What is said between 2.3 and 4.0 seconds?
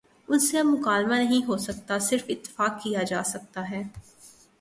اتفاق کیا جا سکتا ہے۔